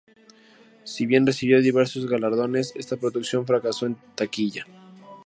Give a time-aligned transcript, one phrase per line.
[0.83, 4.65] Si bien recibió diversos galardones, esta producción fracasó en taquilla.